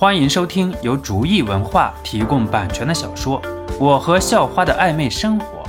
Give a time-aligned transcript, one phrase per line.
[0.00, 3.42] 欢迎收听由竹意文化提供版权的小说
[3.80, 5.64] 《我和校花的暧昧生活》，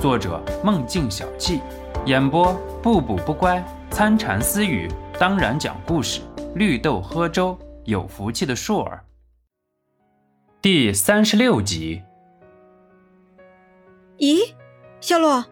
[0.00, 1.60] 作者梦境小憩，
[2.06, 3.60] 演播不补不乖、
[3.90, 6.20] 参禅私语，当然讲故事，
[6.54, 9.02] 绿豆喝粥，有福气的硕儿。
[10.60, 12.04] 第三十六集。
[14.18, 14.54] 咦，
[15.00, 15.44] 肖洛，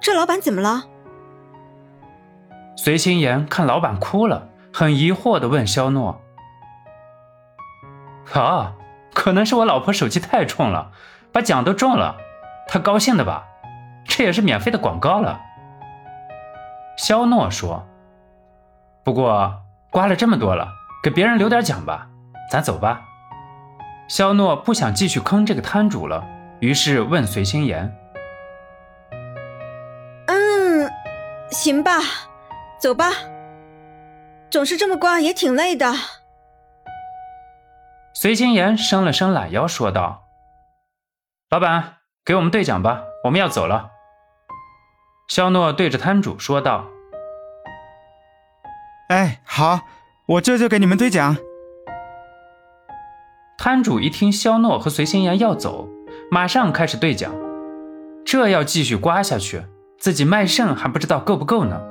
[0.00, 0.82] 这老板怎么了？
[2.76, 6.20] 随心言看老板哭了，很疑惑的问肖诺
[8.40, 8.72] ：“啊，
[9.12, 10.92] 可能是我老婆手气太冲了，
[11.32, 12.16] 把奖都中了，
[12.68, 13.44] 她高兴的吧？
[14.04, 15.40] 这也是免费的广告了。”
[16.96, 17.86] 肖诺说
[19.04, 20.68] ：“不过刮了这么多了，
[21.02, 22.08] 给别人留点奖吧，
[22.50, 23.02] 咱走吧。”
[24.08, 26.24] 肖诺不想继续坑这个摊主了，
[26.60, 27.94] 于是问随心言
[30.28, 30.90] ：“嗯，
[31.50, 31.92] 行吧。”
[32.82, 33.12] 走吧，
[34.50, 35.94] 总是这么刮也挺累的。
[38.22, 40.22] 随心言伸了伸懒腰，说道
[41.50, 43.90] ：“老板，给我们兑奖吧，我们要走了。”
[45.26, 46.86] 肖诺对着摊主说道
[49.10, 49.80] ：“哎，好，
[50.28, 51.36] 我这就给你们兑奖。”
[53.58, 55.88] 摊主一听肖诺和随心言要走，
[56.30, 57.34] 马上开始兑奖。
[58.24, 59.64] 这要继续刮下去，
[59.98, 61.82] 自己卖肾还不知道够不够呢。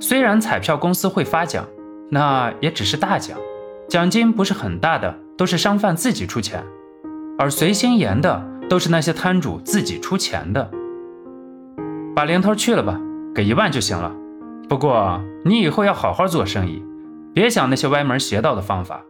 [0.00, 1.66] 虽然彩票公司会发奖，
[2.12, 3.36] 那也只是大奖，
[3.88, 6.62] 奖金不是很大的，都是商贩自己出钱；
[7.38, 10.70] 而随心言的都是那些摊主自己出钱的。
[12.14, 13.00] 把零头去了吧，
[13.34, 14.14] 给一万就行了。
[14.68, 16.82] 不过你以后要好好做生意，
[17.34, 19.02] 别想那些歪门邪道的方法，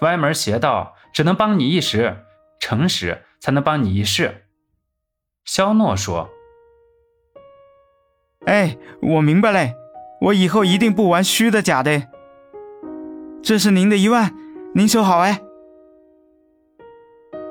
[0.00, 2.16] 歪门邪道只能帮你一时，
[2.60, 4.46] 诚实才能帮你一世。
[5.44, 6.28] 肖诺说
[8.46, 9.74] ：“哎，我明白嘞。”
[10.20, 12.08] 我以后一定不玩虚的假的。
[13.40, 14.34] 这是您的一万，
[14.74, 15.40] 您收好哎。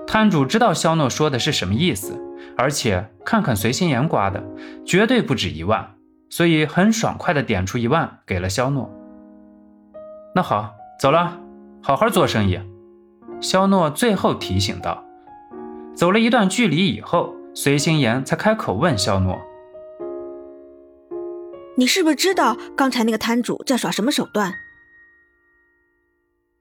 [0.08, 2.18] 摊主知道肖诺说的是什么意思，
[2.58, 4.42] 而且看看随心言刮的，
[4.86, 5.96] 绝对不止一万，
[6.30, 8.90] 所以很爽快的点出一万给了肖诺。
[10.34, 11.38] 那好，走了，
[11.84, 12.58] 好好做生意。
[13.42, 15.04] 肖诺最后提醒道。
[15.94, 19.38] 走了一段距离以后，随心言才开口问肖诺。
[21.76, 24.54] 你是不是知道刚才那个摊主在耍什么手段？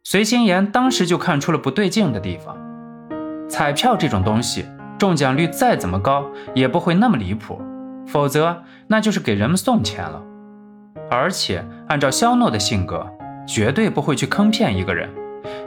[0.02, 2.65] 随心言当时就看出了不对劲的地方。
[3.48, 4.66] 彩票这种东西，
[4.98, 6.24] 中奖率再怎么高，
[6.54, 7.60] 也不会那么离谱，
[8.06, 10.22] 否则那就是给人们送钱了。
[11.10, 13.06] 而且按照肖诺的性格，
[13.46, 15.08] 绝对不会去坑骗一个人。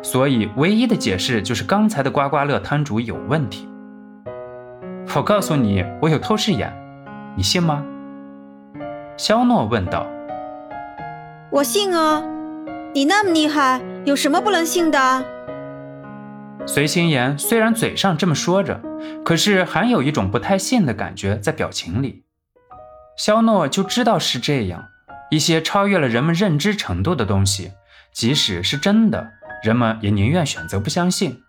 [0.02, 3.68] 所以唯一的解释就是刚才的刮刮乐摊主有问题。
[5.16, 6.72] 我告诉你，我有透视眼，
[7.36, 7.84] 你信吗？
[9.18, 10.06] 肖诺问道
[11.52, 12.22] ：“我信啊，
[12.94, 15.24] 你那么厉害，有什么不能信的？”
[16.66, 18.82] 随心言虽然嘴上这么说着，
[19.26, 22.26] 可是还有一种不太信的感觉在表情里。
[23.18, 24.88] 肖诺就知道是这样，
[25.32, 27.72] 一些超越了人们认知程度的东西，
[28.14, 29.32] 即使是真的，
[29.64, 31.42] 人们也宁愿选择不相信。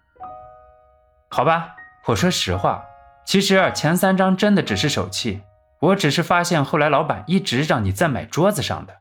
[1.28, 1.75] 好吧，
[2.06, 2.82] 我说实话，
[3.25, 5.43] 其实前三张真的只是手气。
[5.81, 8.99] 我只是发现，后来老板一直让你再买桌子上的，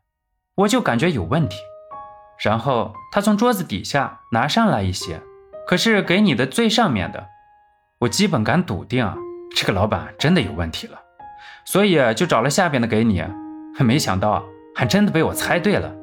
[0.56, 1.58] 我就感觉有问题。
[2.44, 5.22] 然后他从桌子底下拿上来一些，
[5.70, 7.28] 可是给你的最上面的，
[8.00, 9.08] 我基本敢笃定，
[9.56, 11.00] 这个老板真的有问题了。
[11.64, 13.24] 所以就找了下边的给你，
[13.78, 14.44] 没想到
[14.74, 15.94] 还真的被我猜对了。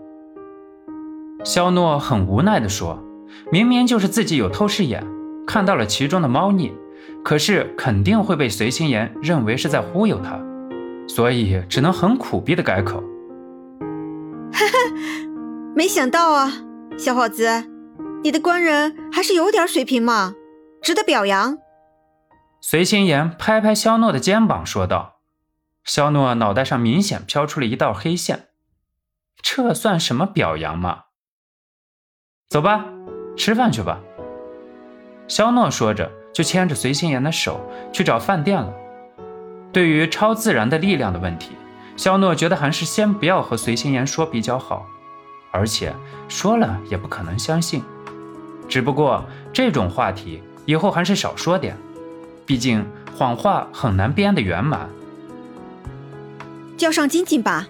[1.42, 3.02] 肖诺很无奈地说
[3.50, 5.04] ：“明明就是自己有透视眼，
[5.48, 6.72] 看到了其中的猫腻，
[7.24, 10.38] 可是肯定会被随心言认为是在忽悠他。”
[11.10, 13.02] 所以只能很苦逼的改口。
[14.52, 14.76] 哈哈，
[15.74, 16.52] 没想到啊，
[16.96, 17.48] 小伙子，
[18.26, 20.34] 你的官人还是有点水平嘛，
[20.82, 21.58] 值得表扬。
[22.60, 25.20] 随心言拍拍肖诺的肩膀说道。
[25.84, 28.48] 肖诺脑袋上明显飘出了一道黑线，
[29.40, 31.04] 这算什么表扬嘛？
[32.48, 32.86] 走吧，
[33.36, 34.00] 吃饭去吧。
[35.28, 37.60] 肖诺说着，就牵着随心言的手
[37.92, 38.74] 去找饭店了。
[39.72, 41.52] 对于超自然的力量的问题，
[41.96, 44.84] 肖诺觉得还是先不要和随心言说比较好，
[45.52, 45.94] 而且
[46.26, 47.84] 说了也不可能相信。
[48.68, 51.76] 只不过这种话题以后还是少说点，
[52.44, 52.84] 毕竟
[53.16, 54.88] 谎话很难编得圆满。
[56.76, 57.66] 叫上晶晶吧，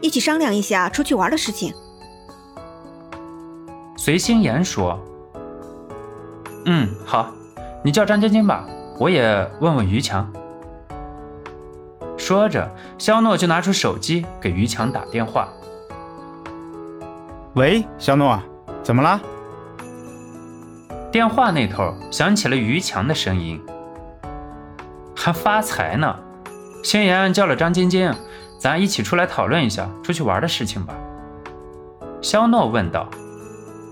[0.00, 1.74] 一起商量一下出去玩的事情。
[3.96, 4.98] 随心言说
[6.64, 7.30] ：“嗯，好，
[7.84, 8.66] 你叫张晶晶吧，
[8.98, 10.32] 我也问问于强。”
[12.16, 15.48] 说着，肖诺就拿出手机给于强打电话。
[17.54, 18.40] 喂，肖诺，
[18.82, 19.20] 怎么了？
[21.10, 23.58] 电话那头响起了于强的声音
[25.16, 26.14] ：“还发财呢！
[26.84, 28.14] 星言叫了张晶晶，
[28.58, 30.92] 咱一起出来讨论一下出去玩的事情吧。”
[32.20, 33.08] 肖诺问道。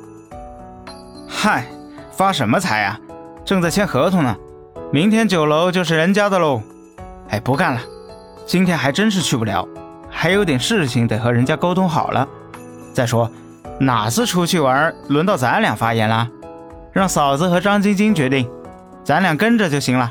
[1.26, 1.66] “嗨，
[2.12, 3.00] 发什么财呀？
[3.46, 4.36] 正在签合同呢，
[4.92, 6.60] 明天酒楼就是人家的喽。
[7.30, 7.80] 哎，不干了，
[8.44, 9.66] 今天还真是去不了，
[10.10, 12.28] 还有点事情得和人家沟通好了。
[12.92, 13.30] 再说，
[13.80, 16.28] 哪次出去玩轮到咱俩发言了？”
[16.96, 18.48] 让嫂子和张晶晶决定，
[19.04, 20.10] 咱俩跟着就行了，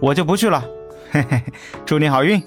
[0.00, 0.64] 我就不去了。
[1.10, 1.52] 嘿嘿嘿，
[1.84, 2.42] 祝你好运。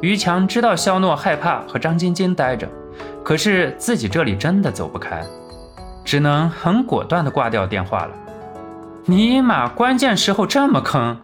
[0.00, 2.68] 于强知道肖诺害怕和张晶晶待着，
[3.22, 5.22] 可是自己这里真的走不开，
[6.04, 8.10] 只能很果断地挂掉电话了。
[9.04, 11.16] 尼玛，关键时候这么坑！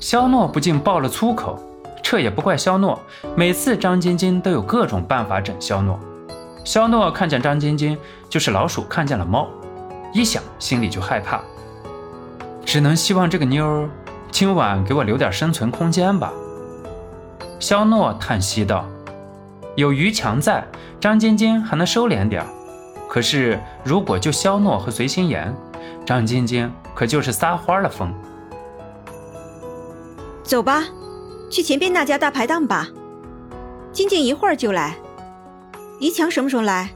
[0.00, 1.62] 肖诺不禁爆了粗口。
[2.02, 2.98] 这也不怪肖诺，
[3.36, 6.00] 每次张晶晶都有各种办法整肖诺。
[6.64, 7.98] 肖诺看见张晶晶，
[8.30, 9.46] 就是老鼠看见了猫。
[10.12, 11.40] 一想，心里就害怕，
[12.64, 13.88] 只能希望这个妞儿
[14.30, 16.32] 今晚给我留点生存空间吧。
[17.58, 18.86] 肖诺叹息道
[19.76, 20.66] ：“有于强在，
[21.00, 22.48] 张晶晶还能收敛点儿。
[23.08, 25.54] 可是如果就肖诺和随心言，
[26.04, 28.12] 张晶晶可就是撒欢了疯。”
[30.42, 30.84] 走吧，
[31.50, 32.88] 去前边那家大排档吧。
[33.92, 34.96] 晶晶一会儿就来。
[35.98, 36.90] 于强什么时候来？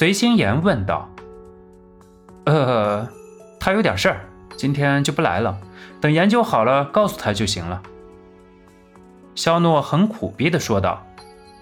[0.00, 1.06] 随心言问道
[2.48, 3.06] ：“呃，
[3.60, 4.24] 他有点事儿，
[4.56, 5.60] 今天就不来了。
[6.00, 7.82] 等研究好了，告诉他就行了。”
[9.36, 11.04] 肖诺很苦逼的说道。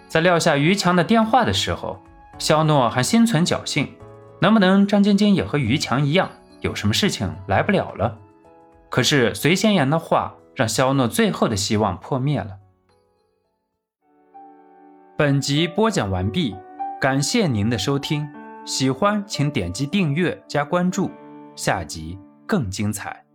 [0.06, 2.00] 在撂下于强的电话的时候，
[2.38, 3.92] 肖诺还心存侥幸，
[4.40, 6.30] 能不能张晶晶也和于强一样，
[6.60, 8.18] 有什么事情来不了了？
[8.88, 12.50] 可是随心言的话，让肖诺最后的希望破灭了。
[15.16, 16.54] 本集播讲完毕。
[17.00, 18.28] 感谢您的收听，
[18.64, 21.08] 喜欢请点击订阅加关注，
[21.54, 23.27] 下集更精彩。